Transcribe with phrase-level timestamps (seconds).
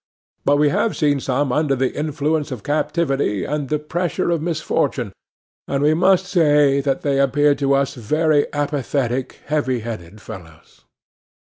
[0.45, 5.13] But we have seen some under the influence of captivity, and the pressure of misfortune;
[5.67, 10.85] and we must say that they appeared to us very apathetic, heavy headed fellows.